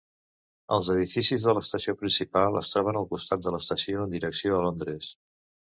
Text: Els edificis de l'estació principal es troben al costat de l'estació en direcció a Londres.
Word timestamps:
Els 0.77 0.87
edificis 0.93 1.45
de 1.49 1.55
l'estació 1.57 1.95
principal 2.01 2.59
es 2.63 2.73
troben 2.75 3.01
al 3.03 3.09
costat 3.15 3.45
de 3.47 3.57
l'estació 3.59 4.09
en 4.09 4.19
direcció 4.19 4.57
a 4.59 4.65
Londres. 4.69 5.17